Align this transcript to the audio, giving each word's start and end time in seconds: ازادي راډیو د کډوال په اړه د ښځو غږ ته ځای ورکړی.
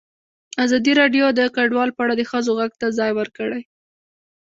ازادي 0.63 0.93
راډیو 1.01 1.25
د 1.39 1.41
کډوال 1.55 1.89
په 1.93 2.01
اړه 2.05 2.13
د 2.17 2.21
ښځو 2.31 2.51
غږ 2.59 2.71
ته 2.81 2.87
ځای 2.99 3.11
ورکړی. 3.15 3.61